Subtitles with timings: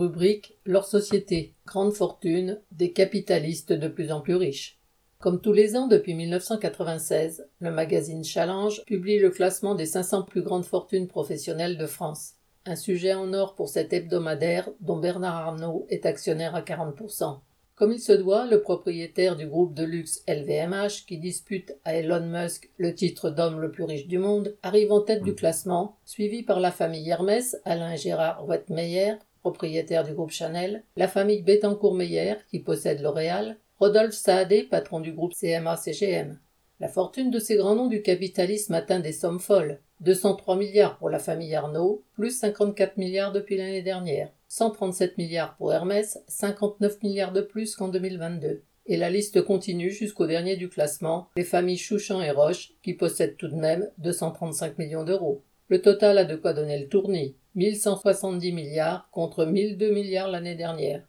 [0.00, 4.78] Rubrique Leur société, grande fortune, des capitalistes de plus en plus riches.
[5.18, 10.40] Comme tous les ans depuis 1996, le magazine Challenge publie le classement des 500 plus
[10.40, 12.36] grandes fortunes professionnelles de France.
[12.64, 17.40] Un sujet en or pour cet hebdomadaire dont Bernard Arnault est actionnaire à 40%.
[17.74, 22.26] Comme il se doit, le propriétaire du groupe de luxe LVMH, qui dispute à Elon
[22.26, 26.42] Musk le titre d'homme le plus riche du monde, arrive en tête du classement, suivi
[26.42, 32.60] par la famille Hermès, Alain Gérard Wettmeyer, propriétaire du groupe Chanel, la famille Bettencourt-Meyer, qui
[32.60, 36.38] possède L'Oréal, Rodolphe Saadé, patron du groupe CMA-CGM.
[36.80, 39.80] La fortune de ces grands noms du capitalisme atteint des sommes folles.
[40.00, 44.30] 203 milliards pour la famille Arnaud, plus 54 milliards depuis l'année dernière.
[44.48, 48.62] 137 milliards pour Hermès, 59 milliards de plus qu'en 2022.
[48.86, 53.36] Et la liste continue jusqu'au dernier du classement, les familles Chouchan et Roche, qui possèdent
[53.36, 55.42] tout de même 235 millions d'euros.
[55.70, 57.36] Le total a de quoi donner le tournis.
[57.54, 61.06] 1170 milliards contre 1002 milliards l'année dernière.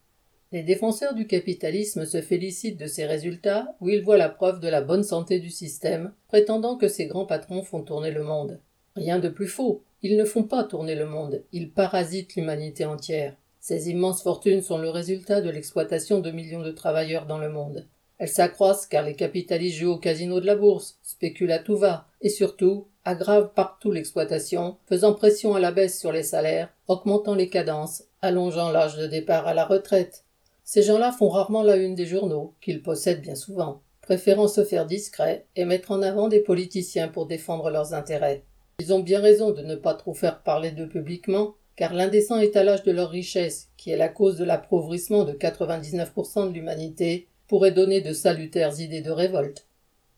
[0.51, 4.67] Les défenseurs du capitalisme se félicitent de ces résultats où ils voient la preuve de
[4.67, 8.59] la bonne santé du système, prétendant que ces grands patrons font tourner le monde.
[8.95, 9.83] Rien de plus faux.
[10.03, 13.35] Ils ne font pas tourner le monde, ils parasitent l'humanité entière.
[13.59, 17.87] Ces immenses fortunes sont le résultat de l'exploitation de millions de travailleurs dans le monde.
[18.21, 22.05] Elles s'accroissent car les capitalistes jouent au casino de la bourse, spéculent à tout va,
[22.21, 27.49] et surtout aggravent partout l'exploitation, faisant pression à la baisse sur les salaires, augmentant les
[27.49, 30.23] cadences, allongeant l'âge de départ à la retraite.
[30.63, 34.85] Ces gens-là font rarement la une des journaux, qu'ils possèdent bien souvent, préférant se faire
[34.85, 38.43] discrets et mettre en avant des politiciens pour défendre leurs intérêts.
[38.77, 42.83] Ils ont bien raison de ne pas trop faire parler d'eux publiquement, car l'indécent étalage
[42.83, 47.99] de leur richesse, qui est la cause de l'appauvrissement de 99% de l'humanité, pourrait donner
[47.99, 49.67] de salutaires idées de révolte.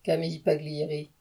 [0.03, 1.09] Camille Paglieri.